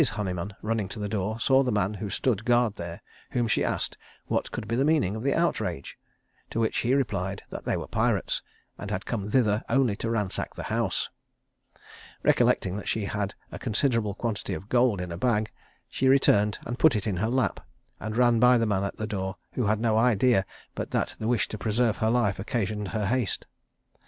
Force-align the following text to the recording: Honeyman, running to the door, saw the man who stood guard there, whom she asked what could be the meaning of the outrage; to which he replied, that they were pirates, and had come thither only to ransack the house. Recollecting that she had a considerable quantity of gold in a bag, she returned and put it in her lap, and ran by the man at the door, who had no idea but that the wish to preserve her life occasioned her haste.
Honeyman, 0.13 0.55
running 0.63 0.89
to 0.89 0.97
the 0.97 1.07
door, 1.07 1.39
saw 1.39 1.61
the 1.61 1.71
man 1.71 1.93
who 1.93 2.09
stood 2.09 2.43
guard 2.43 2.75
there, 2.77 3.03
whom 3.33 3.47
she 3.47 3.63
asked 3.63 3.99
what 4.25 4.51
could 4.51 4.67
be 4.67 4.75
the 4.75 4.83
meaning 4.83 5.15
of 5.15 5.21
the 5.21 5.35
outrage; 5.35 5.95
to 6.49 6.59
which 6.59 6.79
he 6.79 6.95
replied, 6.95 7.43
that 7.51 7.65
they 7.65 7.77
were 7.77 7.85
pirates, 7.87 8.41
and 8.79 8.89
had 8.89 9.05
come 9.05 9.29
thither 9.29 9.61
only 9.69 9.95
to 9.97 10.09
ransack 10.09 10.55
the 10.55 10.63
house. 10.73 11.07
Recollecting 12.23 12.77
that 12.77 12.87
she 12.87 13.05
had 13.05 13.35
a 13.51 13.59
considerable 13.59 14.15
quantity 14.15 14.55
of 14.55 14.69
gold 14.69 14.99
in 14.99 15.11
a 15.11 15.19
bag, 15.19 15.51
she 15.87 16.07
returned 16.07 16.57
and 16.65 16.79
put 16.79 16.95
it 16.95 17.05
in 17.05 17.17
her 17.17 17.29
lap, 17.29 17.59
and 17.99 18.17
ran 18.17 18.39
by 18.39 18.57
the 18.57 18.65
man 18.65 18.83
at 18.83 18.97
the 18.97 19.05
door, 19.05 19.35
who 19.53 19.67
had 19.67 19.79
no 19.79 19.99
idea 19.99 20.47
but 20.73 20.89
that 20.89 21.09
the 21.19 21.27
wish 21.27 21.47
to 21.49 21.59
preserve 21.59 21.97
her 21.97 22.09
life 22.09 22.39
occasioned 22.39 22.87
her 22.87 23.05
haste. 23.05 23.45